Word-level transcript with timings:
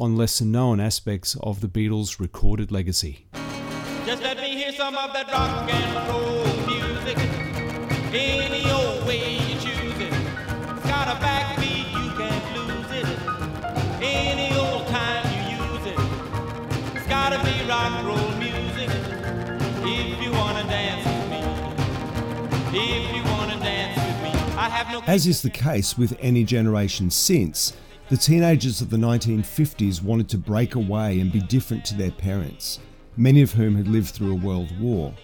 on 0.00 0.16
lesser 0.16 0.46
known 0.46 0.80
aspects 0.80 1.36
of 1.42 1.60
the 1.60 1.68
Beatles' 1.68 2.18
recorded 2.18 2.72
legacy. 2.72 3.26
Just 4.06 4.22
let 4.22 4.38
me 4.38 4.56
hear 4.56 4.72
some 4.72 4.96
of 4.96 5.12
that 5.12 5.30
rock 5.30 5.70
and 5.70 6.08
roll 6.08 6.46
music. 6.66 7.18
Any 8.10 8.70
old 8.70 9.06
way 9.06 9.34
you 9.34 9.54
choose 9.60 10.00
it. 10.00 10.10
It's 10.10 10.86
got 10.88 11.06
a 11.06 11.20
backbeat, 11.20 11.92
you 11.92 12.10
can't 12.16 12.56
lose 12.56 12.90
it. 12.98 13.06
Any 14.02 14.56
old 14.56 14.86
time 14.88 15.22
you 15.36 15.40
use 15.60 15.86
it. 15.92 16.96
It's 16.96 17.06
gotta 17.06 17.38
be 17.44 17.68
rock 17.68 17.92
and 17.92 18.06
roll 18.06 18.30
music. 18.38 18.88
If 19.84 20.22
you 20.22 20.32
wanna 20.32 20.62
dance 20.62 21.04
with 21.04 21.28
me. 21.30 22.80
If 22.80 23.16
you 23.16 23.22
wanna 23.24 23.58
dance 23.60 23.96
with 23.96 24.22
me. 24.22 24.56
I 24.56 24.70
have 24.70 24.90
no 24.90 25.02
As 25.06 25.26
is 25.26 25.42
the 25.42 25.50
case 25.50 25.98
with 25.98 26.16
any 26.20 26.42
generation 26.44 27.10
since, 27.10 27.74
the 28.10 28.16
teenagers 28.16 28.80
of 28.80 28.90
the 28.90 28.96
1950s 28.96 30.02
wanted 30.02 30.28
to 30.28 30.36
break 30.36 30.74
away 30.74 31.20
and 31.20 31.30
be 31.30 31.38
different 31.38 31.84
to 31.84 31.94
their 31.94 32.10
parents, 32.10 32.80
many 33.16 33.40
of 33.40 33.52
whom 33.52 33.76
had 33.76 33.86
lived 33.86 34.08
through 34.08 34.32
a 34.32 34.44
world 34.44 34.76
war. 34.80 35.14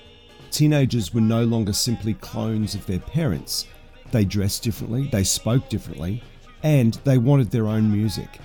Teenagers 0.52 1.12
were 1.12 1.20
no 1.20 1.42
longer 1.42 1.72
simply 1.72 2.14
clones 2.14 2.76
of 2.76 2.86
their 2.86 3.00
parents. 3.00 3.66
They 4.12 4.24
dressed 4.24 4.62
differently, 4.62 5.08
they 5.10 5.24
spoke 5.24 5.68
differently, 5.68 6.22
and 6.62 6.94
they 7.02 7.18
wanted 7.18 7.50
their 7.50 7.66
own 7.66 7.90
music. 7.90 8.38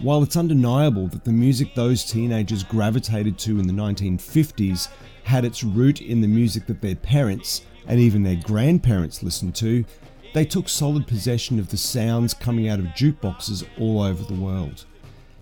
While 0.00 0.24
it's 0.24 0.36
undeniable 0.36 1.06
that 1.06 1.22
the 1.22 1.30
music 1.30 1.76
those 1.76 2.04
teenagers 2.04 2.64
gravitated 2.64 3.38
to 3.38 3.60
in 3.60 3.68
the 3.68 3.72
1950s 3.72 4.88
had 5.22 5.44
its 5.44 5.62
root 5.62 6.00
in 6.00 6.20
the 6.20 6.26
music 6.26 6.66
that 6.66 6.80
their 6.80 6.96
parents 6.96 7.62
and 7.86 8.00
even 8.00 8.24
their 8.24 8.34
grandparents 8.42 9.22
listened 9.22 9.54
to, 9.56 9.84
they 10.32 10.44
took 10.44 10.68
solid 10.68 11.06
possession 11.06 11.58
of 11.58 11.70
the 11.70 11.76
sounds 11.76 12.34
coming 12.34 12.68
out 12.68 12.78
of 12.78 12.86
jukeboxes 12.86 13.66
all 13.78 14.02
over 14.02 14.22
the 14.22 14.40
world. 14.40 14.84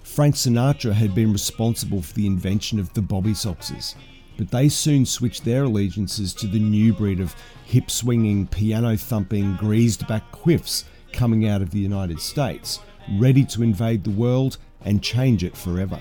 Frank 0.03 0.35
Sinatra 0.35 0.93
had 0.93 1.15
been 1.15 1.33
responsible 1.33 2.01
for 2.01 2.15
the 2.15 2.27
invention 2.27 2.81
of 2.81 2.93
the 2.95 3.03
Bobby 3.03 3.33
Soxers, 3.33 3.95
but 4.37 4.51
they 4.51 4.69
soon 4.69 5.05
switched 5.05 5.45
their 5.45 5.65
allegiances 5.65 6.33
to 6.35 6.47
the 6.47 6.59
new 6.59 6.95
breed 6.95 7.21
of 7.21 7.35
hip 7.67 7.91
swinging, 7.91 8.47
piano 8.47 8.97
thumping, 8.97 9.57
greased 9.57 10.09
back 10.09 10.31
quiffs 10.33 10.85
coming 11.13 11.47
out 11.47 11.61
of 11.61 11.71
the 11.71 11.79
United 11.79 12.21
States, 12.21 12.81
ready 13.19 13.45
to 13.45 13.63
invade 13.63 14.05
the 14.05 14.11
world 14.11 14.57
and 14.83 15.03
change 15.03 15.45
it 15.45 15.57
forever. 15.57 16.01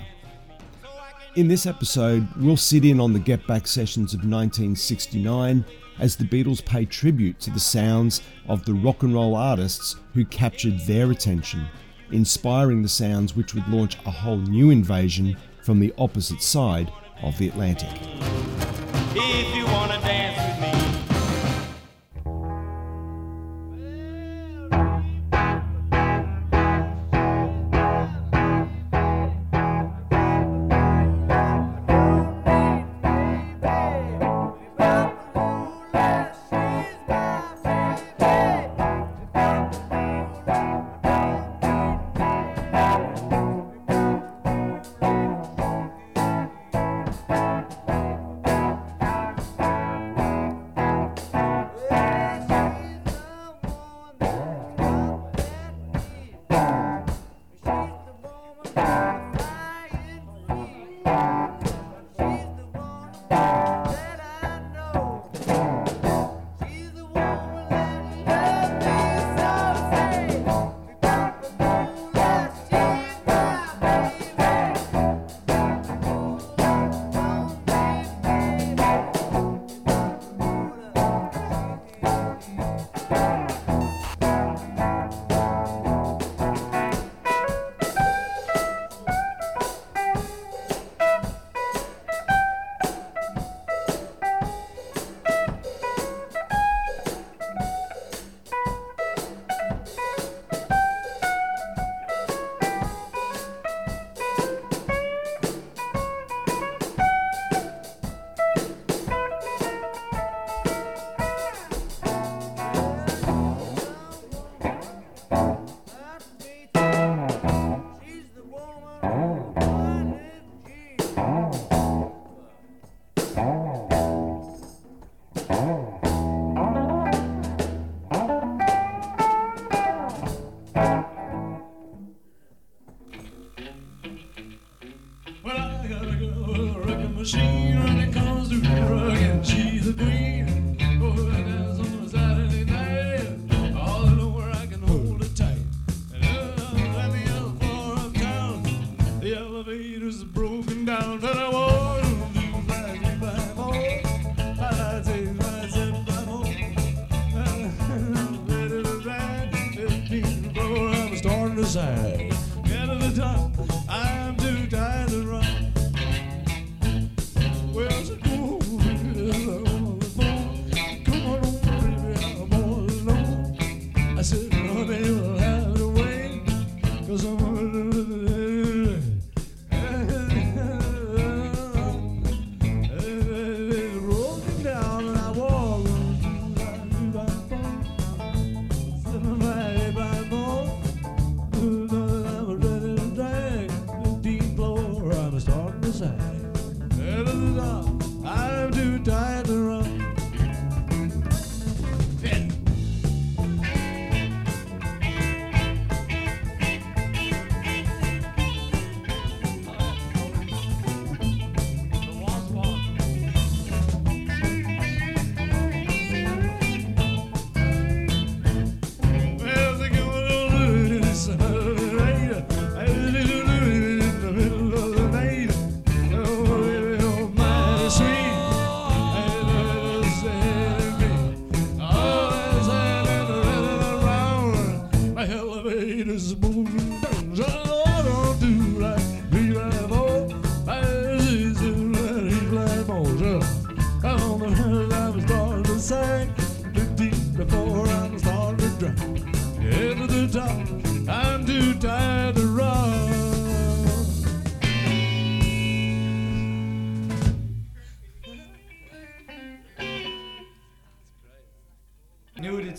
In 1.36 1.48
this 1.48 1.66
episode, 1.66 2.28
we'll 2.38 2.58
sit 2.58 2.86
in 2.86 3.00
on 3.00 3.14
the 3.14 3.20
Get 3.20 3.46
Back 3.46 3.68
sessions 3.68 4.14
of 4.14 4.22
1969 4.22 5.64
as 6.00 6.16
the 6.16 6.26
Beatles 6.26 6.64
pay 6.64 6.86
tribute 6.86 7.40
to 7.42 7.50
the 7.50 7.60
sounds 7.60 8.22
of 8.48 8.66
the 8.66 8.74
rock 8.74 9.04
and 9.04 9.14
roll 9.14 9.36
artists 9.36 9.96
who 10.14 10.26
captured 10.26 10.80
their 10.82 11.12
attention, 11.12 11.66
inspiring 12.12 12.82
the 12.82 12.90
sounds 12.90 13.36
which 13.36 13.54
would 13.54 13.68
launch 13.68 13.98
a 14.06 14.12
whole 14.12 14.38
new 14.38 14.70
invasion 14.70 15.38
from 15.62 15.80
the 15.80 15.94
opposite 15.98 16.42
side 16.42 16.92
of 17.24 17.38
the 17.38 17.50
Atlantic. 17.50 17.90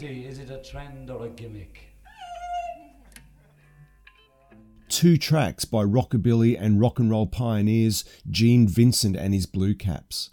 Is 0.01 0.39
it 0.39 0.49
a 0.49 0.63
trend 0.63 1.11
or 1.11 1.27
a 1.27 1.29
gimmick? 1.29 1.89
Two 4.89 5.17
tracks 5.17 5.65
by 5.65 5.83
rockabilly 5.83 6.57
and 6.59 6.81
rock 6.81 7.01
and 7.01 7.11
roll 7.11 7.27
pioneers 7.27 8.05
Gene 8.31 8.69
Vincent 8.69 9.17
and 9.17 9.35
his 9.35 9.47
Blue 9.47 9.75
Caps. 9.75 10.31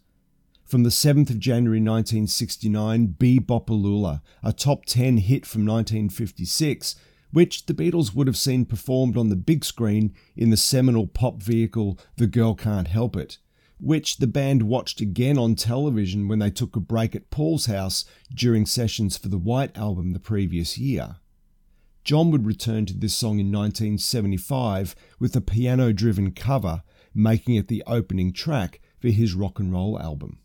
From 0.65 0.83
the 0.83 0.91
7th 0.91 1.31
of 1.31 1.39
January 1.39 1.79
1969, 1.79 3.15
Be-Bop-A-Lula, 3.17 4.21
a 4.43 4.53
top 4.53 4.85
10 4.85 5.17
hit 5.17 5.47
from 5.47 5.65
1956, 5.65 6.95
which 7.31 7.65
the 7.65 7.73
Beatles 7.73 8.13
would 8.13 8.27
have 8.27 8.37
seen 8.37 8.65
performed 8.65 9.17
on 9.17 9.29
the 9.29 9.35
big 9.35 9.65
screen 9.65 10.13
in 10.35 10.51
the 10.51 10.57
seminal 10.57 11.07
pop 11.07 11.41
vehicle 11.41 11.97
The 12.17 12.27
Girl 12.27 12.53
Can't 12.53 12.87
Help 12.87 13.15
It, 13.15 13.39
which 13.79 14.17
the 14.17 14.27
band 14.27 14.63
watched 14.63 15.01
again 15.01 15.37
on 15.37 15.55
television 15.55 16.27
when 16.27 16.39
they 16.39 16.49
took 16.49 16.75
a 16.75 16.79
break 16.79 17.15
at 17.15 17.29
Paul's 17.29 17.65
house 17.65 18.05
during 18.33 18.65
sessions 18.65 19.17
for 19.17 19.27
the 19.27 19.37
White 19.37 19.75
album 19.77 20.13
the 20.13 20.19
previous 20.19 20.77
year. 20.77 21.17
John 22.03 22.31
would 22.31 22.45
return 22.45 22.85
to 22.85 22.93
this 22.93 23.15
song 23.15 23.39
in 23.39 23.51
1975 23.51 24.95
with 25.19 25.35
a 25.35 25.41
piano 25.41 25.91
driven 25.91 26.31
cover, 26.31 26.83
making 27.13 27.55
it 27.55 27.67
the 27.67 27.83
opening 27.87 28.31
track 28.31 28.79
for 28.99 29.09
his 29.09 29.33
rock 29.33 29.59
and 29.59 29.71
roll 29.71 29.99
album. 29.99 30.39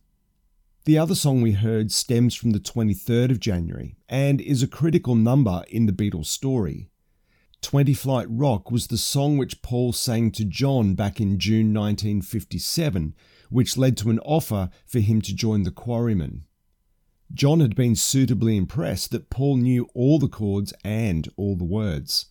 The 0.84 0.98
other 0.98 1.14
song 1.14 1.42
we 1.42 1.52
heard 1.52 1.92
stems 1.92 2.34
from 2.34 2.50
the 2.50 2.58
23rd 2.58 3.30
of 3.30 3.40
January 3.40 3.96
and 4.08 4.40
is 4.40 4.62
a 4.62 4.66
critical 4.66 5.14
number 5.14 5.62
in 5.68 5.86
the 5.86 5.92
Beatles 5.92 6.26
story. 6.26 6.89
20 7.62 7.92
Flight 7.94 8.26
Rock 8.30 8.70
was 8.70 8.86
the 8.86 8.96
song 8.96 9.36
which 9.36 9.62
Paul 9.62 9.92
sang 9.92 10.30
to 10.32 10.44
John 10.44 10.94
back 10.94 11.20
in 11.20 11.38
June 11.38 11.74
1957, 11.74 13.14
which 13.50 13.76
led 13.76 13.96
to 13.98 14.10
an 14.10 14.18
offer 14.20 14.70
for 14.86 15.00
him 15.00 15.20
to 15.22 15.34
join 15.34 15.64
the 15.64 15.70
Quarrymen. 15.70 16.44
John 17.32 17.60
had 17.60 17.76
been 17.76 17.94
suitably 17.94 18.56
impressed 18.56 19.10
that 19.10 19.30
Paul 19.30 19.58
knew 19.58 19.88
all 19.94 20.18
the 20.18 20.28
chords 20.28 20.72
and 20.82 21.28
all 21.36 21.54
the 21.54 21.64
words. 21.64 22.26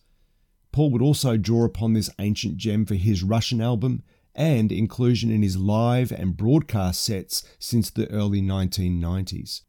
Paul 0.72 0.90
would 0.90 1.02
also 1.02 1.36
draw 1.36 1.64
upon 1.64 1.94
this 1.94 2.10
ancient 2.18 2.56
gem 2.56 2.84
for 2.84 2.96
his 2.96 3.22
Russian 3.22 3.60
album 3.60 4.02
and 4.34 4.70
inclusion 4.70 5.30
in 5.30 5.42
his 5.42 5.56
live 5.56 6.12
and 6.12 6.36
broadcast 6.36 7.02
sets 7.02 7.44
since 7.58 7.90
the 7.90 8.10
early 8.10 8.42
1990s. 8.42 9.62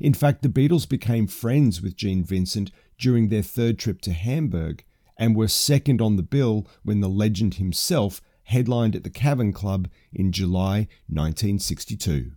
In 0.00 0.14
fact, 0.14 0.42
the 0.42 0.48
Beatles 0.48 0.88
became 0.88 1.26
friends 1.26 1.80
with 1.80 1.96
Gene 1.96 2.24
Vincent 2.24 2.70
during 2.98 3.28
their 3.28 3.42
third 3.42 3.78
trip 3.78 4.00
to 4.02 4.12
Hamburg 4.12 4.84
and 5.18 5.34
were 5.34 5.48
second 5.48 6.00
on 6.00 6.16
the 6.16 6.22
bill 6.22 6.66
when 6.82 7.00
the 7.00 7.08
legend 7.08 7.54
himself 7.54 8.20
headlined 8.44 8.94
at 8.94 9.02
the 9.04 9.10
Cavern 9.10 9.52
Club 9.52 9.88
in 10.12 10.30
July 10.32 10.88
1962. 11.08 12.32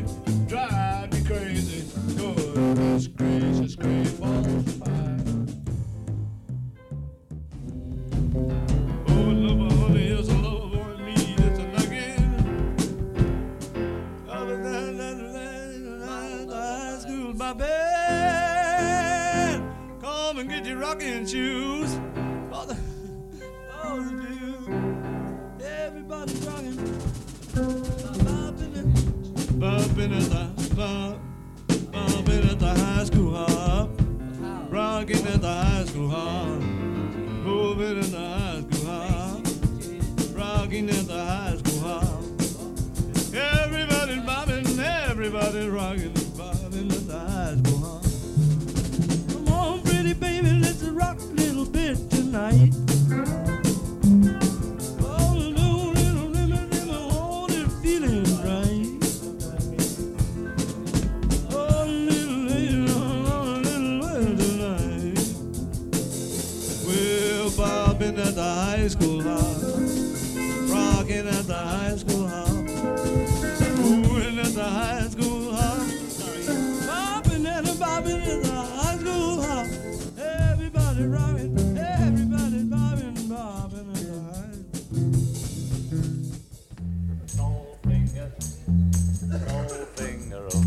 movement. 0.00 0.43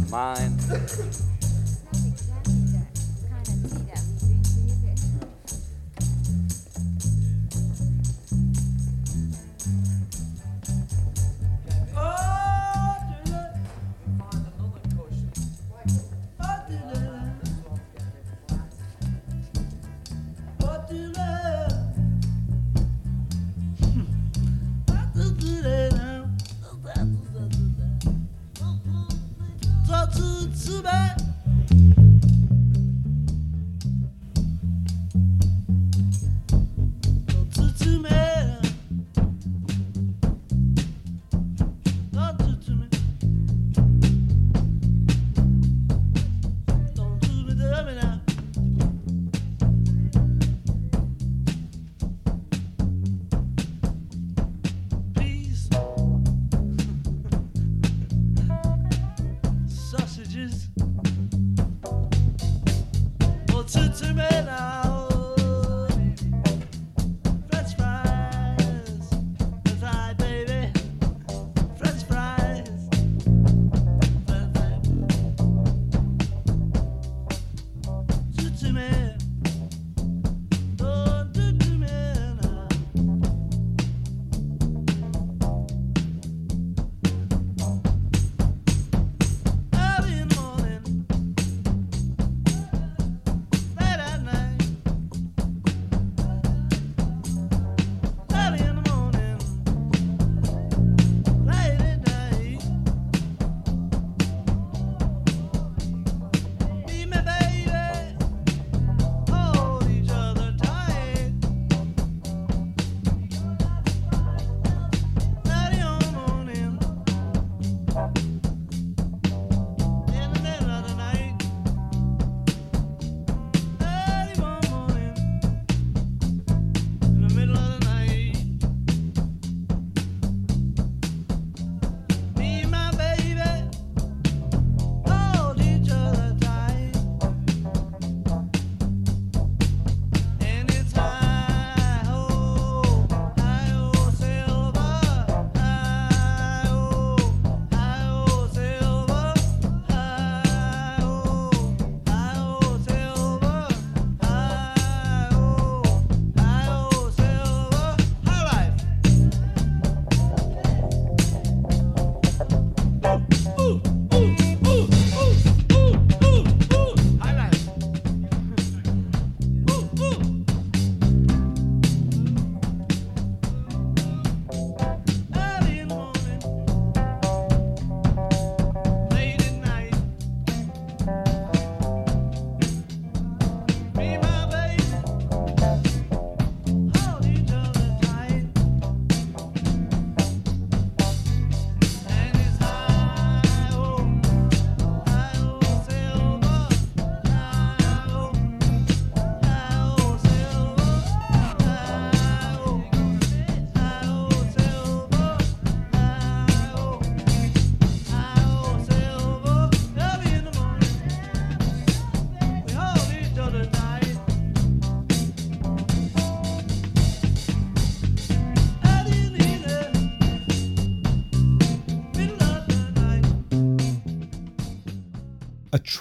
Finger 0.07 1.36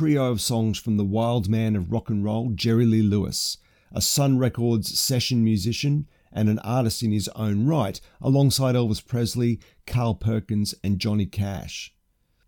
trio 0.07 0.31
of 0.31 0.41
songs 0.41 0.79
from 0.79 0.97
the 0.97 1.05
wild 1.05 1.49
man 1.49 1.75
of 1.75 1.91
rock 1.91 2.11
and 2.11 2.23
roll, 2.23 2.51
Jerry 2.51 2.87
Lee 2.87 3.03
Lewis, 3.03 3.59
a 3.91 4.01
Sun 4.01 4.39
Records 4.39 4.97
session 4.97 5.43
musician 5.43 6.07
and 6.33 6.49
an 6.49 6.61
artist 6.61 7.03
in 7.03 7.11
his 7.11 7.27
own 7.35 7.67
right, 7.67 8.01
alongside 8.21 8.77
Elvis 8.77 9.05
Presley, 9.05 9.59
Carl 9.85 10.15
Perkins, 10.15 10.77
and 10.85 11.01
Johnny 11.01 11.27
Cash. 11.27 11.93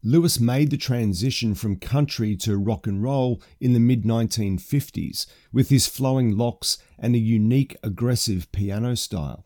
Lewis 0.04 0.38
made 0.38 0.70
the 0.70 0.76
transition 0.76 1.52
from 1.52 1.80
country 1.80 2.36
to 2.36 2.56
rock 2.56 2.86
and 2.86 3.02
roll 3.02 3.42
in 3.58 3.72
the 3.72 3.80
mid 3.80 4.04
1950s 4.04 5.26
with 5.52 5.68
his 5.68 5.88
flowing 5.88 6.36
locks 6.36 6.78
and 6.96 7.16
a 7.16 7.18
unique 7.18 7.76
aggressive 7.82 8.52
piano 8.52 8.94
style. 8.94 9.44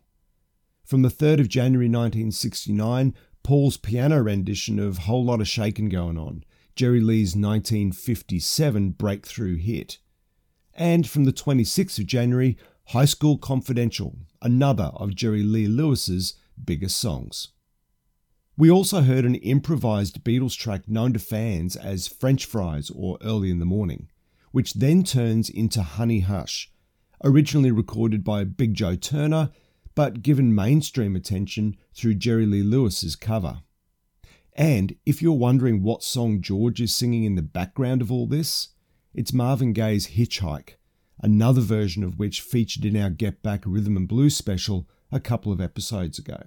From 0.85 1.01
the 1.01 1.09
3rd 1.09 1.41
of 1.41 1.49
January 1.49 1.89
1969, 1.89 3.15
Paul's 3.43 3.79
piano 3.79 4.21
rendition 4.21 4.79
of 4.79 4.99
Whole 4.99 5.25
Lot 5.25 5.41
of 5.41 5.49
Shakin' 5.49 5.89
Going 5.89 6.19
On, 6.19 6.45
Jerry 6.75 7.01
Lee's 7.01 7.37
1957 7.37 8.91
breakthrough 8.93 9.57
hit. 9.57 9.99
And 10.75 11.09
from 11.09 11.25
the 11.25 11.33
26th 11.33 11.99
of 11.99 12.07
January, 12.07 12.57
High 12.87 13.05
School 13.05 13.39
Confidential, 13.39 14.17
another 14.41 14.91
of 14.95 15.15
Jerry 15.15 15.43
Lee 15.43 15.69
Lewis's 15.69 16.35
biggest 16.63 16.99
songs. 16.99 17.49
We 18.57 18.71
also 18.71 19.03
heard 19.03 19.25
an 19.25 19.35
improvised 19.37 20.25
Beatles 20.25 20.57
track 20.57 20.89
known 20.89 21.13
to 21.15 21.19
fans 21.19 21.77
as 21.77 22.09
French 22.09 22.45
Fries 22.45 22.91
or 22.95 23.19
Early 23.23 23.51
in 23.51 23.59
the 23.59 23.67
Morning, 23.67 24.09
which 24.51 24.75
then 24.75 25.03
turns 25.03 25.49
into 25.49 25.83
Honey 25.83 26.21
Hush, 26.21 26.71
originally 27.25 27.71
recorded 27.71 28.25
by 28.25 28.45
Big 28.45 28.75
Joe 28.75 28.95
Turner, 28.95 29.51
but 29.95 30.23
given 30.23 30.55
mainstream 30.55 31.17
attention 31.17 31.77
through 31.95 32.15
Jerry 32.15 32.47
Lee 32.47 32.63
Lewis's 32.63 33.17
cover. 33.17 33.61
And 34.55 34.97
if 35.07 35.23
you're 35.23 35.33
wondering 35.33 35.83
what 35.83 36.03
song 36.03 36.43
George 36.43 36.81
is 36.81 36.95
singing 36.95 37.25
in 37.25 37.37
the 37.37 37.43
background 37.43 38.03
of 38.03 38.13
all 38.13 38.27
this, 38.27 38.69
it's 39.15 39.33
Marvin 39.33 39.73
Gaye's 39.73 40.09
Hitchhike, 40.09 40.75
another 41.21 41.63
version 41.63 42.05
of 42.05 42.19
which 42.19 42.43
featured 42.43 42.85
in 42.85 42.97
our 42.97 43.11
Get 43.11 43.43
Back 43.43 43.63
Rhythm 43.65 43.97
and 43.97 44.07
Blues 44.07 44.37
special 44.37 44.87
a 45.11 45.21
couple 45.21 45.53
of 45.53 45.61
episodes 45.61 46.19
ago. 46.19 46.45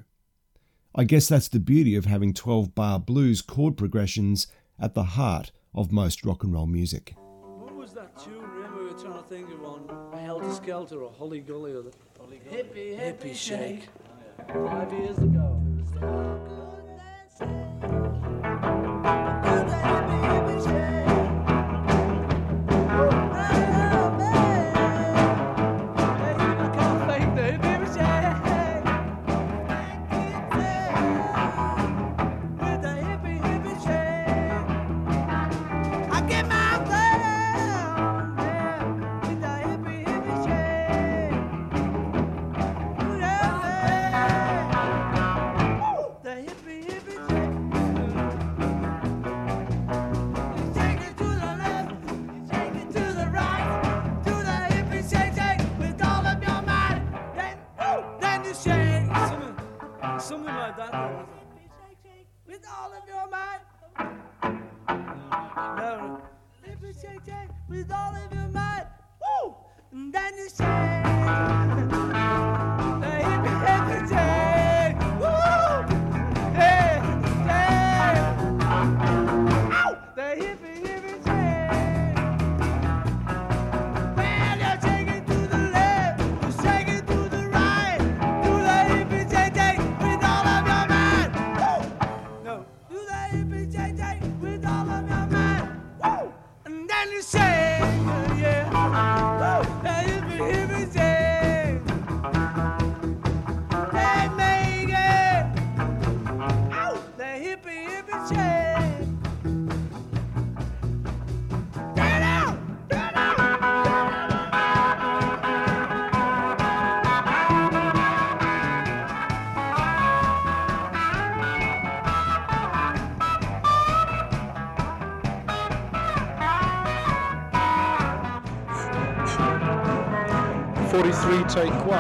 I 0.93 1.03
guess 1.03 1.27
that's 1.27 1.47
the 1.47 1.59
beauty 1.59 1.95
of 1.95 2.05
having 2.05 2.33
12 2.33 2.75
bar 2.75 3.00
blues 3.00 3.41
chord 3.41 3.75
progressions 3.75 4.47
at 4.80 4.93
the 4.93 5.03
heart 5.03 5.51
of 5.73 5.91
most 5.91 6.25
rock 6.25 6.43
and 6.43 6.53
roll 6.53 6.67
music. 6.67 7.15
What 7.17 7.75
was 7.75 7.93
that 7.93 8.17
tune? 8.17 8.41
Remember, 8.41 8.84
we 8.84 8.91
were 8.91 8.99
trying 8.99 9.21
to 9.21 9.27
think 9.27 9.49
of 9.49 9.62
one 9.62 10.19
Helter 10.19 10.53
Skelter 10.53 11.01
or 11.01 11.12
Hully 11.17 11.41
Gully 11.41 11.73
or 11.73 11.82
the 11.82 11.91
Hippie 12.49 12.97
Hippie 12.97 13.36
Shake. 13.36 13.88
Five 14.47 14.93
years 14.93 15.17
ago. 15.17 15.62
It 18.65 19.24
something 60.19 60.45
like 60.54 60.78
that. 60.78 60.91
though. 60.91 61.25
With 62.47 62.65
all 62.78 62.93
of 62.93 63.08
your 63.08 63.28
might. 63.30 63.60
No, 65.78 66.21
If 66.63 66.82
you 66.82 66.93
shake, 66.93 67.25
shake 67.25 67.49
with 67.67 67.91
all 67.91 68.15
of 68.15 68.34
your 68.34 68.47
might. 68.49 68.86
Woo! 69.21 69.56
And 69.91 70.13
then 70.13 70.38
you 70.38 70.47
shake. 70.49 71.05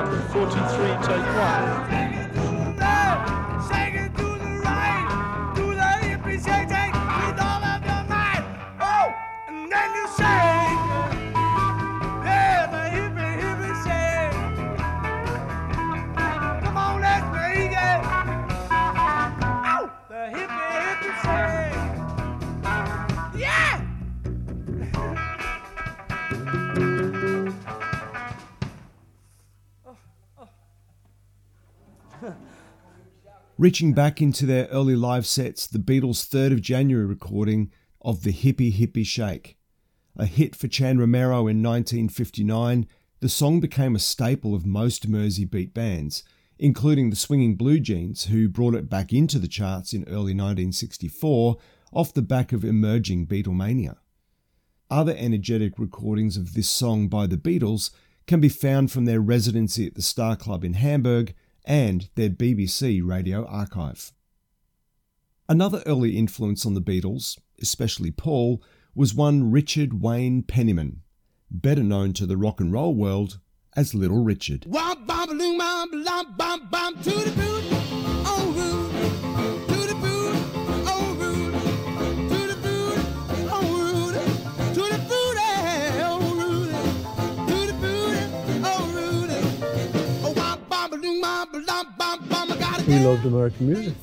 Take. 0.05 0.21
Forty-three, 0.31 1.07
take 1.07 1.25
one. 1.35 1.74
Reaching 33.57 33.93
back 33.93 34.21
into 34.21 34.45
their 34.45 34.65
early 34.65 34.97
live 34.97 35.25
sets, 35.25 35.65
the 35.65 35.79
Beatles' 35.79 36.27
3rd 36.27 36.51
of 36.51 36.61
January 36.61 37.05
recording 37.05 37.71
of 38.01 38.23
the 38.23 38.33
Hippie 38.33 38.77
Hippie 38.77 39.05
Shake. 39.05 39.57
A 40.17 40.25
hit 40.25 40.57
for 40.57 40.67
Chan 40.67 40.97
Romero 40.97 41.47
in 41.47 41.63
1959, 41.63 42.85
the 43.21 43.29
song 43.29 43.61
became 43.61 43.95
a 43.95 43.99
staple 43.99 44.53
of 44.53 44.65
most 44.65 45.07
Mersey 45.07 45.45
beat 45.45 45.73
bands, 45.73 46.21
including 46.59 47.09
the 47.09 47.15
Swinging 47.15 47.55
Blue 47.55 47.79
Jeans, 47.79 48.25
who 48.25 48.49
brought 48.49 48.75
it 48.75 48.89
back 48.89 49.13
into 49.13 49.39
the 49.39 49.47
charts 49.47 49.93
in 49.93 50.03
early 50.03 50.33
1964 50.33 51.55
off 51.93 52.13
the 52.13 52.21
back 52.21 52.51
of 52.51 52.65
emerging 52.65 53.25
Beatlemania. 53.25 53.95
Other 54.91 55.15
energetic 55.17 55.79
recordings 55.79 56.35
of 56.35 56.55
this 56.55 56.67
song 56.67 57.07
by 57.07 57.25
the 57.25 57.37
Beatles 57.37 57.91
can 58.27 58.41
be 58.41 58.49
found 58.49 58.91
from 58.91 59.05
their 59.05 59.21
residency 59.21 59.87
at 59.87 59.95
the 59.95 60.01
Star 60.01 60.35
Club 60.35 60.65
in 60.65 60.73
Hamburg 60.73 61.33
and 61.65 62.09
their 62.15 62.29
BBC 62.29 63.01
radio 63.03 63.45
archive. 63.45 64.11
Another 65.47 65.83
early 65.85 66.17
influence 66.17 66.65
on 66.65 66.73
the 66.73 66.81
Beatles, 66.81 67.37
especially 67.61 68.11
Paul, 68.11 68.63
was 68.95 69.13
one 69.13 69.51
Richard 69.51 70.01
Wayne 70.01 70.41
Penniman, 70.41 71.01
better 71.51 71.83
known 71.83 72.13
to 72.13 72.25
the 72.25 72.37
rock 72.37 72.59
and 72.59 72.71
roll 72.71 72.95
world 72.95 73.39
as 73.75 73.93
Little 73.93 74.23
Richard. 74.23 74.65
We 92.87 92.99
loved 92.99 93.25
American 93.25 93.67
music. 93.67 93.93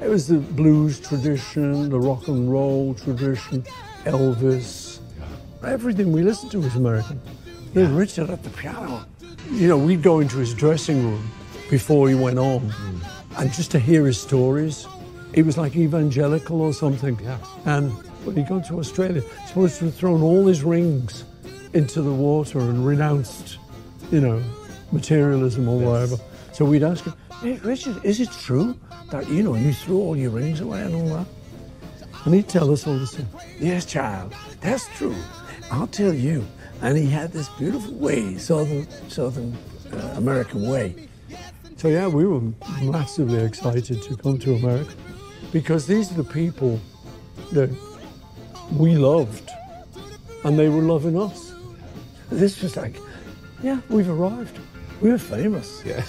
It 0.00 0.08
was 0.08 0.26
the 0.26 0.38
blues 0.38 0.98
tradition, 0.98 1.90
the 1.90 2.00
rock 2.00 2.26
and 2.28 2.50
roll 2.50 2.94
tradition, 2.94 3.62
Elvis. 4.04 5.00
Everything 5.62 6.10
we 6.10 6.22
listened 6.22 6.50
to 6.52 6.60
was 6.60 6.74
American. 6.74 7.20
Little 7.74 7.94
Richard 7.94 8.30
at 8.30 8.42
the 8.42 8.48
piano. 8.50 9.04
You 9.50 9.68
know, 9.68 9.76
we'd 9.76 10.02
go 10.02 10.20
into 10.20 10.38
his 10.38 10.54
dressing 10.54 11.04
room 11.04 11.30
before 11.68 12.08
he 12.08 12.14
went 12.14 12.38
on, 12.38 12.72
and 13.36 13.52
just 13.52 13.70
to 13.72 13.78
hear 13.78 14.06
his 14.06 14.18
stories, 14.18 14.86
He 15.34 15.42
was 15.42 15.56
like 15.56 15.76
evangelical 15.76 16.60
or 16.60 16.72
something. 16.72 17.18
Yeah. 17.22 17.38
And 17.64 17.92
when 18.24 18.36
he 18.36 18.42
got 18.42 18.66
to 18.66 18.78
Australia, 18.78 19.22
he's 19.22 19.48
supposed 19.48 19.78
to 19.78 19.86
have 19.86 19.94
thrown 19.94 20.22
all 20.22 20.46
his 20.46 20.62
rings 20.62 21.24
into 21.72 22.02
the 22.02 22.12
water 22.12 22.58
and 22.58 22.84
renounced, 22.84 23.58
you 24.10 24.20
know, 24.20 24.42
materialism 24.90 25.68
or 25.68 25.78
whatever. 25.78 26.16
So 26.60 26.66
we'd 26.66 26.82
ask 26.82 27.06
him, 27.06 27.14
hey, 27.40 27.56
Richard, 27.64 28.04
is 28.04 28.20
it 28.20 28.30
true 28.32 28.78
that, 29.10 29.26
you 29.30 29.42
know, 29.42 29.54
you 29.54 29.72
threw 29.72 29.96
all 29.96 30.14
your 30.14 30.28
rings 30.28 30.60
away 30.60 30.82
and 30.82 30.94
all 30.94 31.16
that? 31.16 31.26
And 32.26 32.34
he'd 32.34 32.48
tell 32.48 32.70
us 32.70 32.86
all 32.86 32.98
the 32.98 33.06
time, 33.06 33.28
yes, 33.58 33.86
child, 33.86 34.34
that's 34.60 34.86
true. 34.88 35.16
I'll 35.70 35.86
tell 35.86 36.12
you. 36.12 36.46
And 36.82 36.98
he 36.98 37.06
had 37.06 37.32
this 37.32 37.48
beautiful 37.48 37.94
way, 37.94 38.36
Southern, 38.36 38.86
Southern 39.08 39.56
uh, 39.90 39.96
American 40.18 40.68
way. 40.68 41.08
So 41.78 41.88
yeah, 41.88 42.08
we 42.08 42.26
were 42.26 42.42
massively 42.82 43.42
excited 43.42 44.02
to 44.02 44.16
come 44.18 44.38
to 44.40 44.56
America 44.56 44.92
because 45.52 45.86
these 45.86 46.12
are 46.12 46.22
the 46.22 46.30
people 46.30 46.78
that 47.52 47.70
we 48.76 48.96
loved 48.96 49.50
and 50.44 50.58
they 50.58 50.68
were 50.68 50.82
loving 50.82 51.18
us. 51.18 51.54
This 52.28 52.60
was 52.60 52.76
like, 52.76 52.96
yeah, 53.62 53.80
we've 53.88 54.10
arrived. 54.10 54.58
We 55.00 55.10
are 55.10 55.16
famous. 55.16 55.82
Yeah. 55.86 56.04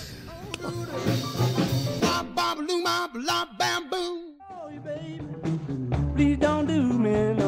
Bam, 0.62 2.36
bam, 2.36 2.65
bam, 3.58 3.89
boom. 3.89 4.36
Please 6.15 6.38
don't 6.38 6.67
do 6.67 6.84
me 6.84 7.40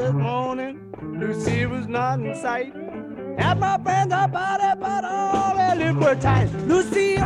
this 0.00 0.10
mm-hmm. 0.12 0.22
morning, 0.22 0.80
Lucy 1.20 1.66
was 1.66 1.86
not 1.86 2.20
in 2.20 2.34
sight. 2.34 2.72
Had 3.38 3.60
my 3.60 3.76
friends 3.82 4.12
about 4.12 4.60
it, 4.60 4.80
but 4.80 5.04
all 5.04 5.54
their 5.54 5.76
lips 5.76 6.04
were 6.04 6.14
tight. 6.14 6.48
Lucy, 6.66 7.16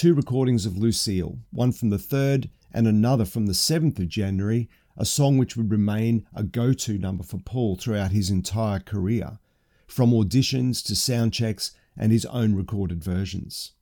Two 0.00 0.14
recordings 0.14 0.64
of 0.64 0.78
Lucille, 0.78 1.40
one 1.50 1.72
from 1.72 1.90
the 1.90 1.98
3rd 1.98 2.48
and 2.72 2.88
another 2.88 3.26
from 3.26 3.44
the 3.44 3.52
7th 3.52 3.98
of 3.98 4.08
January, 4.08 4.66
a 4.96 5.04
song 5.04 5.36
which 5.36 5.58
would 5.58 5.70
remain 5.70 6.26
a 6.34 6.42
go 6.42 6.72
to 6.72 6.96
number 6.96 7.22
for 7.22 7.36
Paul 7.36 7.76
throughout 7.76 8.10
his 8.10 8.30
entire 8.30 8.80
career, 8.80 9.38
from 9.86 10.12
auditions 10.12 10.82
to 10.86 10.96
sound 10.96 11.34
checks 11.34 11.72
and 11.98 12.12
his 12.12 12.24
own 12.24 12.54
recorded 12.54 13.04
versions. 13.04 13.72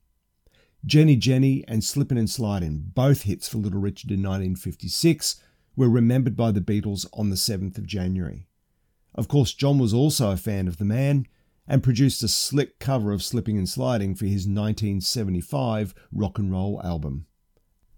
Jenny 0.85 1.15
Jenny 1.15 1.63
and 1.69 1.85
Slippin' 1.85 2.17
and 2.17 2.29
Slidin', 2.29 2.91
both 2.93 3.21
hits 3.21 3.47
for 3.47 3.59
Little 3.59 3.79
Richard 3.79 4.11
in 4.11 4.19
1956, 4.19 5.41
were 5.77 5.87
remembered 5.87 6.35
by 6.35 6.51
the 6.51 6.59
Beatles 6.59 7.05
on 7.13 7.29
the 7.29 7.37
7th 7.37 7.77
of 7.77 7.87
January. 7.87 8.45
Of 9.15 9.29
course, 9.29 9.53
John 9.53 9.79
was 9.79 9.93
also 9.93 10.31
a 10.31 10.35
fan 10.35 10.67
of 10.67 10.79
the 10.79 10.83
man 10.83 11.27
and 11.69 11.83
produced 11.83 12.23
a 12.23 12.27
slick 12.27 12.79
cover 12.79 13.13
of 13.13 13.21
Slipping 13.21 13.55
and 13.55 13.69
Sliding 13.69 14.15
for 14.15 14.25
his 14.25 14.47
1975 14.47 15.93
rock 16.11 16.39
and 16.39 16.51
roll 16.51 16.81
album. 16.83 17.27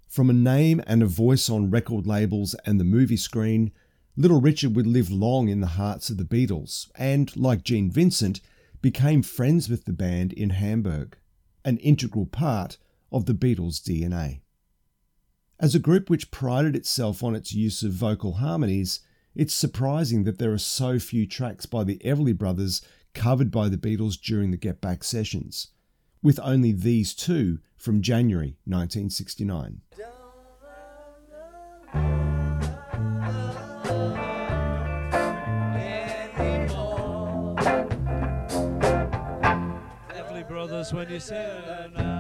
From 0.10 0.30
a 0.30 0.34
name 0.34 0.84
and 0.86 1.02
a 1.02 1.06
voice 1.06 1.50
on 1.50 1.72
record 1.72 2.06
labels 2.06 2.54
and 2.66 2.78
the 2.78 2.84
movie 2.84 3.16
screen, 3.16 3.72
Little 4.18 4.42
Richard 4.42 4.76
would 4.76 4.86
live 4.86 5.10
long 5.10 5.48
in 5.48 5.62
the 5.62 5.68
hearts 5.68 6.10
of 6.10 6.18
the 6.18 6.26
Beatles 6.26 6.92
and, 6.96 7.34
like 7.38 7.64
Gene 7.64 7.90
Vincent, 7.90 8.42
became 8.82 9.24
friends 9.24 9.70
with 9.70 9.86
the 9.86 9.94
band 9.94 10.34
in 10.34 10.50
Hamburg, 10.50 11.18
an 11.64 11.78
integral 11.78 12.26
part 12.26 12.78
of 13.10 13.26
the 13.26 13.34
Beatles' 13.34 13.82
DNA. 13.82 14.42
As 15.62 15.74
a 15.74 15.80
group 15.80 16.10
which 16.10 16.30
prided 16.30 16.76
itself 16.76 17.24
on 17.24 17.36
its 17.36 17.54
use 17.54 17.84
of 17.84 17.94
vocal 17.94 18.34
harmonies, 18.34 19.00
it's 19.34 19.54
surprising 19.54 20.26
that 20.26 20.40
there 20.40 20.52
are 20.52 20.58
so 20.58 21.00
few 21.00 21.26
tracks 21.26 21.66
by 21.66 21.86
the 21.86 22.00
Everly 22.04 22.38
Brothers 22.38 22.82
covered 23.13 23.52
by 23.52 23.69
the 23.69 23.78
Beatles 23.78 24.19
during 24.19 24.52
the 24.52 24.58
Get 24.58 24.82
Back 24.82 25.04
sessions, 25.04 25.69
with 26.21 26.39
only 26.43 26.71
these 26.71 27.13
two 27.13 27.60
from 27.78 28.02
January 28.02 28.58
1969. 28.65 29.82
Everly 40.10 40.47
Brothers, 40.47 40.93
when 40.93 41.10
you 41.10 41.19
say 41.19 42.11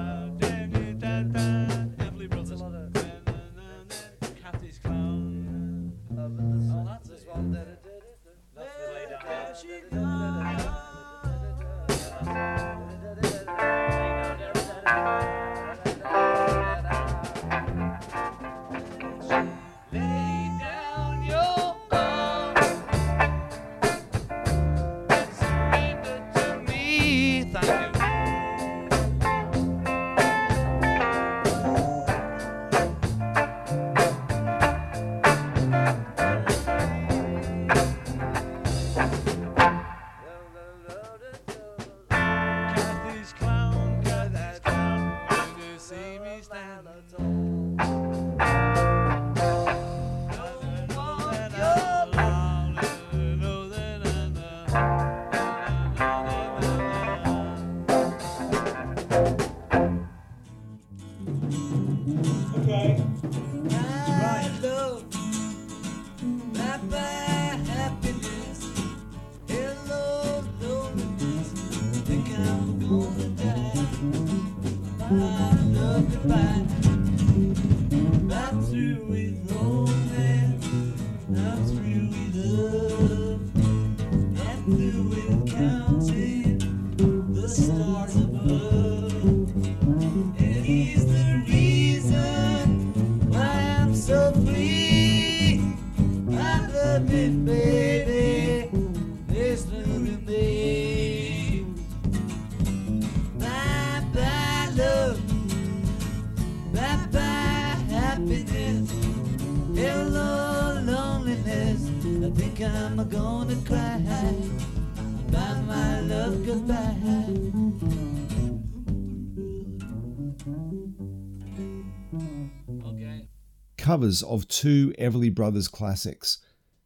Covers 124.01 124.23
of 124.23 124.47
two 124.47 124.95
Everly 124.97 125.31
Brothers 125.31 125.67
classics. 125.67 126.39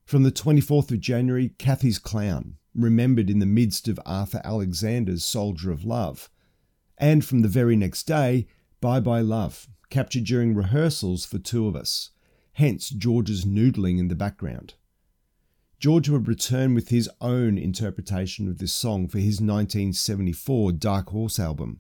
From 0.04 0.24
the 0.24 0.34
24th 0.34 0.92
of 0.92 1.00
January, 1.00 1.54
Cathy's 1.58 1.98
Clown, 1.98 2.58
remembered 2.74 3.30
in 3.30 3.40
the 3.40 3.46
midst 3.46 3.88
of 3.88 4.02
Arthur 4.06 4.42
Alexander's 4.44 5.24
Soldier 5.24 5.72
of 5.72 5.86
Love. 5.86 6.30
And 6.98 7.24
from 7.24 7.40
the 7.40 7.48
very 7.48 7.78
next 7.78 8.04
day, 8.04 8.48
Bye 8.82 9.00
Bye 9.00 9.22
Love, 9.22 9.70
captured 9.90 10.26
during 10.26 10.56
rehearsals 10.56 11.24
for 11.24 11.40
Two 11.40 11.68
of 11.68 11.76
Us, 11.78 12.10
hence 12.52 12.90
George's 12.90 13.46
noodling 13.46 13.98
in 13.98 14.10
the 14.10 14.14
background. 14.14 14.74
George 15.80 16.10
would 16.10 16.28
return 16.28 16.74
with 16.74 16.90
his 16.90 17.10
own 17.22 17.58
interpretation 17.58 18.50
of 18.50 18.58
this 18.58 18.74
song 18.74 19.08
for 19.08 19.20
his 19.20 19.40
1974 19.40 20.74
Dark 20.74 21.12
Horse 21.12 21.40
album, 21.40 21.80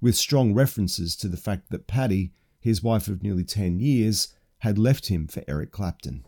with 0.00 0.16
strong 0.16 0.52
references 0.52 1.14
to 1.14 1.28
the 1.28 1.36
fact 1.36 1.70
that 1.70 1.86
Pattie, 1.86 2.32
his 2.58 2.82
wife 2.82 3.06
of 3.06 3.22
nearly 3.22 3.44
10 3.44 3.78
years, 3.78 4.34
had 4.62 4.78
left 4.78 5.08
him 5.08 5.26
for 5.26 5.42
Eric 5.48 5.72
Clapton. 5.72 6.24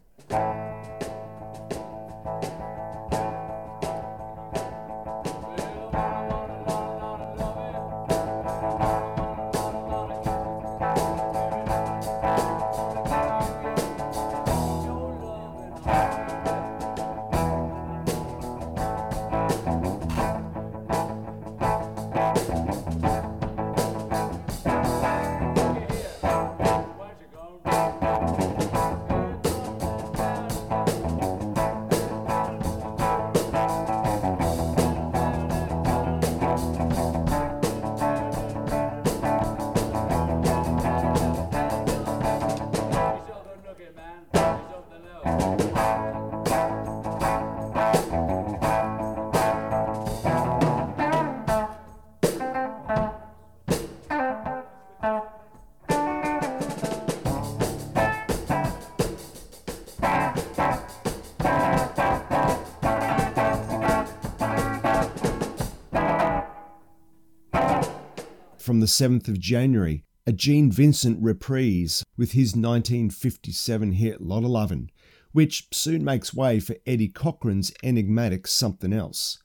From 68.75 68.81
the 68.81 68.87
7th 68.87 69.29
of 69.29 69.39
January, 69.39 70.03
a 70.27 70.33
Gene 70.33 70.69
Vincent 70.69 71.23
reprise 71.23 72.03
with 72.17 72.33
his 72.33 72.57
1957 72.57 73.93
hit 73.93 74.21
Lotta 74.21 74.49
Lovin', 74.49 74.91
which 75.31 75.69
soon 75.71 76.03
makes 76.03 76.35
way 76.35 76.59
for 76.59 76.75
Eddie 76.85 77.07
Cochran's 77.07 77.73
enigmatic 77.85 78.49
Something 78.49 78.93
Else. 78.93 79.41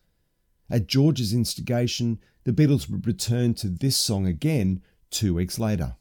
At 0.67 0.87
George's 0.87 1.31
instigation, 1.31 2.17
the 2.43 2.53
Beatles 2.53 2.89
would 2.89 3.05
return 3.05 3.53
to 3.53 3.69
this 3.69 3.97
song 3.97 4.25
again 4.25 4.81
two 5.11 5.35
weeks 5.35 5.59
later. 5.59 5.95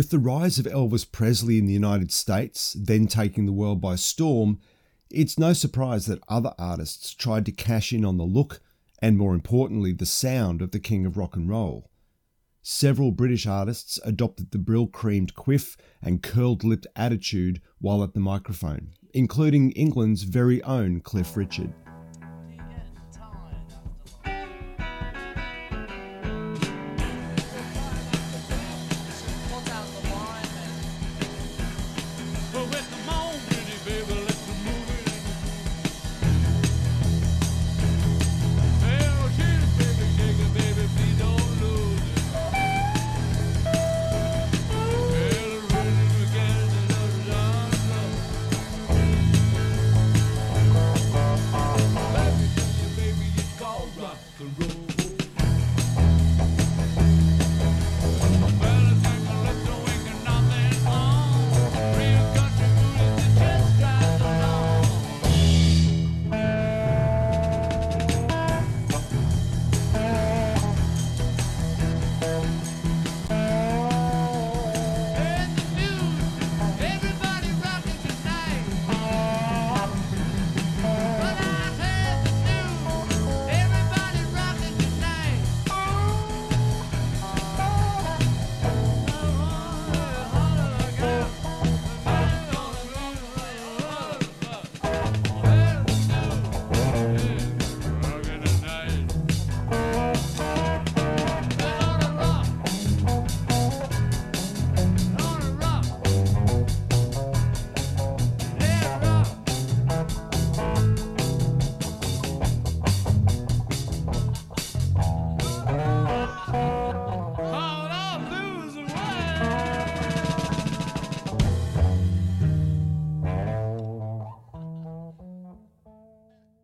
With 0.00 0.08
the 0.08 0.18
rise 0.18 0.58
of 0.58 0.64
Elvis 0.64 1.04
Presley 1.04 1.58
in 1.58 1.66
the 1.66 1.74
United 1.74 2.10
States, 2.10 2.72
then 2.72 3.06
taking 3.06 3.44
the 3.44 3.52
world 3.52 3.82
by 3.82 3.96
storm, 3.96 4.58
it's 5.10 5.38
no 5.38 5.52
surprise 5.52 6.06
that 6.06 6.22
other 6.26 6.54
artists 6.58 7.12
tried 7.12 7.44
to 7.44 7.52
cash 7.52 7.92
in 7.92 8.02
on 8.02 8.16
the 8.16 8.24
look 8.24 8.62
and, 9.02 9.18
more 9.18 9.34
importantly, 9.34 9.92
the 9.92 10.06
sound 10.06 10.62
of 10.62 10.70
the 10.70 10.80
king 10.80 11.04
of 11.04 11.18
rock 11.18 11.36
and 11.36 11.50
roll. 11.50 11.90
Several 12.62 13.12
British 13.12 13.46
artists 13.46 14.00
adopted 14.02 14.52
the 14.52 14.58
Brylcreemed 14.58 15.34
quiff 15.34 15.76
and 16.00 16.22
curled 16.22 16.64
lipped 16.64 16.86
attitude 16.96 17.60
while 17.78 18.02
at 18.02 18.14
the 18.14 18.20
microphone, 18.20 18.94
including 19.12 19.70
England's 19.72 20.22
very 20.22 20.62
own 20.62 21.00
Cliff 21.00 21.36
Richard. 21.36 21.74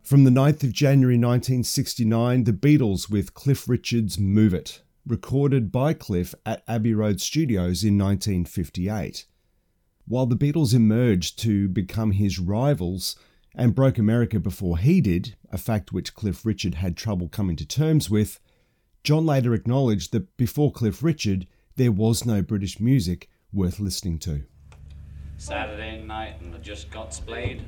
From 0.06 0.22
the 0.22 0.30
9th 0.30 0.62
of 0.62 0.72
January 0.72 1.16
1969, 1.16 2.44
the 2.44 2.52
Beatles 2.52 3.10
with 3.10 3.34
Cliff 3.34 3.68
Richard's 3.68 4.20
Move 4.20 4.54
It, 4.54 4.80
recorded 5.04 5.72
by 5.72 5.94
Cliff 5.94 6.32
at 6.46 6.62
Abbey 6.68 6.94
Road 6.94 7.20
Studios 7.20 7.82
in 7.82 7.98
1958. 7.98 9.26
While 10.06 10.26
the 10.26 10.36
Beatles 10.36 10.72
emerged 10.72 11.40
to 11.40 11.68
become 11.68 12.12
his 12.12 12.38
rivals 12.38 13.16
and 13.52 13.74
broke 13.74 13.98
America 13.98 14.38
before 14.38 14.78
he 14.78 15.00
did, 15.00 15.34
a 15.50 15.58
fact 15.58 15.92
which 15.92 16.14
Cliff 16.14 16.46
Richard 16.46 16.76
had 16.76 16.96
trouble 16.96 17.28
coming 17.28 17.56
to 17.56 17.66
terms 17.66 18.08
with, 18.08 18.38
John 19.02 19.26
later 19.26 19.54
acknowledged 19.54 20.12
that 20.12 20.36
before 20.36 20.70
Cliff 20.70 21.02
Richard, 21.02 21.48
there 21.74 21.90
was 21.90 22.24
no 22.24 22.42
British 22.42 22.78
music 22.78 23.28
worth 23.52 23.80
listening 23.80 24.20
to. 24.20 24.44
Saturday 25.36 26.00
night 26.00 26.40
and 26.40 26.54
I 26.54 26.58
just 26.58 26.92
got 26.92 27.12
splayed. 27.12 27.64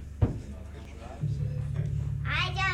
I 2.30 2.52
don't 2.54 2.67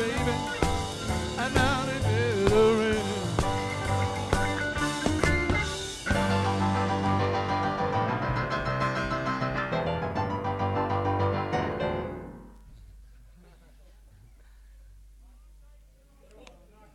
baby, 0.00 0.32
and 1.38 1.54
now 1.54 1.84
they 1.84 1.98
better 2.08 2.74
rain. 2.78 3.04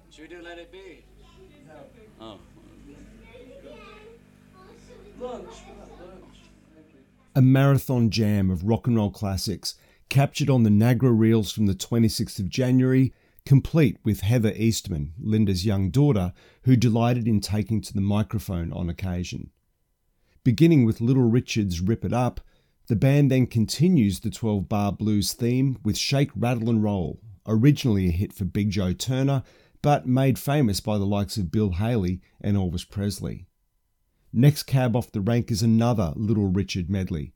Should 0.10 0.22
we 0.22 0.28
do 0.36 0.42
Let 0.42 0.58
It 0.58 0.72
Be? 0.72 1.06
Oh. 2.20 2.40
Lunch. 5.20 5.46
a 7.36 7.42
marathon 7.42 8.10
jam 8.10 8.50
of 8.50 8.64
rock 8.64 8.88
and 8.88 8.96
roll 8.96 9.12
classics 9.12 9.76
captured 10.10 10.50
on 10.50 10.64
the 10.64 10.70
Nagra 10.70 11.18
reels 11.18 11.52
from 11.52 11.66
the 11.66 11.76
26th 11.76 12.40
of 12.40 12.50
January, 12.50 13.14
complete 13.46 13.98
with 14.04 14.22
Heather 14.22 14.54
Eastman, 14.56 15.14
Linda's 15.20 15.66
young 15.66 15.90
daughter, 15.90 16.34
who 16.64 16.76
delighted 16.76 17.28
in 17.28 17.40
taking 17.40 17.82
to 17.82 17.94
the 17.94 18.02
microphone 18.02 18.74
on 18.74 18.90
occasion. 18.90 19.52
Beginning 20.44 20.86
with 20.86 21.02
Little 21.02 21.30
Richard's 21.30 21.82
Rip 21.82 22.06
It 22.06 22.14
Up, 22.14 22.42
the 22.88 22.96
band 22.96 23.32
then 23.32 23.48
continues 23.48 24.20
the 24.20 24.30
12 24.30 24.70
bar 24.70 24.92
blues 24.92 25.34
theme 25.34 25.80
with 25.84 25.98
Shake, 25.98 26.30
Rattle 26.36 26.70
and 26.70 26.84
Roll, 26.84 27.20
originally 27.48 28.08
a 28.08 28.12
hit 28.12 28.34
for 28.34 28.46
Big 28.46 28.70
Joe 28.70 28.94
Turner, 28.94 29.44
but 29.82 30.08
made 30.08 30.40
famous 30.40 30.80
by 30.80 30.98
the 30.98 31.06
likes 31.06 31.38
of 31.38 31.52
Bill 31.52 31.72
Haley 31.74 32.22
and 32.42 32.58
Elvis 32.58 32.90
Presley. 32.90 33.46
Next 34.34 34.64
cab 34.64 34.96
off 34.96 35.12
the 35.12 35.22
rank 35.22 35.50
is 35.50 35.62
another 35.62 36.12
Little 36.16 36.48
Richard 36.48 36.90
medley. 36.90 37.34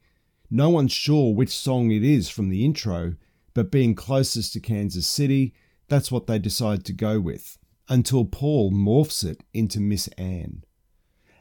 No 0.52 0.70
one's 0.70 0.92
sure 0.92 1.34
which 1.34 1.50
song 1.50 1.92
it 1.92 2.04
is 2.04 2.30
from 2.30 2.50
the 2.50 2.66
intro, 2.66 3.16
but 3.54 3.72
being 3.72 3.94
closest 3.94 4.54
to 4.54 4.60
Kansas 4.60 5.06
City, 5.06 5.54
that's 5.88 6.12
what 6.12 6.28
they 6.28 6.40
decide 6.40 6.84
to 6.86 6.94
go 6.94 7.20
with, 7.20 7.58
until 7.88 8.26
Paul 8.26 8.72
morphs 8.72 9.24
it 9.24 9.44
into 9.54 9.80
Miss 9.80 10.08
Ann. 10.18 10.64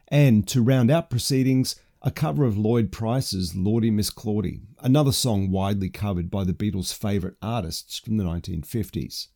And 0.09 0.47
to 0.49 0.61
round 0.61 0.91
out 0.91 1.09
proceedings, 1.09 1.75
a 2.01 2.11
cover 2.11 2.45
of 2.45 2.57
Lloyd 2.57 2.91
Price's 2.91 3.55
Lawdy 3.55 3.91
Miss 3.91 4.09
Clawdy, 4.09 4.61
another 4.79 5.11
song 5.11 5.51
widely 5.51 5.89
covered 5.89 6.29
by 6.31 6.43
the 6.43 6.53
Beatles' 6.53 6.93
favourite 6.93 7.35
artists 7.41 7.99
from 7.99 8.17
the 8.17 8.23
1950s. 8.23 9.27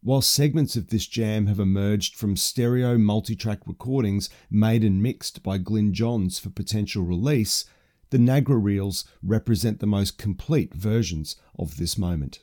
While 0.00 0.22
segments 0.22 0.76
of 0.76 0.88
this 0.88 1.06
jam 1.06 1.46
have 1.46 1.60
emerged 1.60 2.16
from 2.16 2.36
stereo 2.36 2.98
multi-track 2.98 3.60
recordings 3.66 4.30
made 4.50 4.84
and 4.84 5.02
mixed 5.02 5.42
by 5.42 5.58
Glyn 5.58 5.92
Johns 5.92 6.38
for 6.38 6.50
potential 6.50 7.02
release, 7.02 7.64
the 8.10 8.18
Nagra 8.18 8.62
reels 8.62 9.04
represent 9.22 9.80
the 9.80 9.86
most 9.86 10.18
complete 10.18 10.74
versions 10.74 11.36
of 11.58 11.76
this 11.76 11.98
moment. 11.98 12.40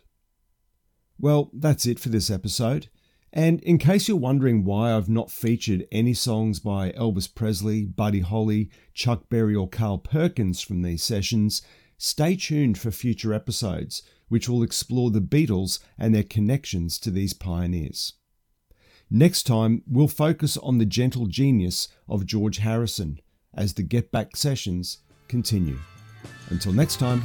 Well, 1.18 1.50
that's 1.54 1.86
it 1.86 2.00
for 2.00 2.10
this 2.10 2.30
episode. 2.30 2.90
And 3.32 3.62
in 3.64 3.78
case 3.78 4.08
you're 4.08 4.18
wondering 4.18 4.64
why 4.64 4.94
I've 4.94 5.10
not 5.10 5.30
featured 5.30 5.88
any 5.92 6.14
songs 6.14 6.60
by 6.60 6.92
Elvis 6.92 7.34
Presley, 7.34 7.86
Buddy 7.86 8.22
Holly, 8.22 8.70
Chuck 8.94 9.28
Berry, 9.30 9.56
or 9.56 9.68
Carl 9.68 9.98
Perkins 9.98 10.62
from 10.62 10.82
these 10.82 11.04
sessions, 11.04 11.62
stay 11.98 12.38
tuned 12.38 12.78
for 12.78 12.92
future 12.92 13.34
episodes, 13.34 14.04
which 14.30 14.48
will 14.48 14.64
explore 14.64 15.12
the 15.12 15.20
Beatles 15.20 15.80
and 15.98 16.16
their 16.16 16.24
connections 16.24 16.98
to 17.00 17.12
these 17.12 17.34
pioneers. 17.34 18.14
Next 19.10 19.44
time, 19.44 19.84
we'll 19.86 20.08
focus 20.08 20.58
on 20.58 20.78
the 20.78 20.86
gentle 20.86 21.28
genius 21.28 21.90
of 22.08 22.26
George 22.26 22.58
Harrison, 22.60 23.20
as 23.54 23.74
the 23.74 23.84
Get 23.84 24.12
Back 24.12 24.36
sessions 24.36 25.00
continue. 25.28 25.78
Until 26.50 26.74
next 26.74 26.98
time. 26.98 27.24